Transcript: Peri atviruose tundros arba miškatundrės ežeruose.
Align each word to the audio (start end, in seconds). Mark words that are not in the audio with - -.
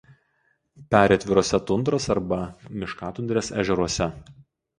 Peri 0.95 1.17
atviruose 1.19 1.59
tundros 1.71 2.07
arba 2.15 2.41
miškatundrės 2.85 3.53
ežeruose. 3.65 4.11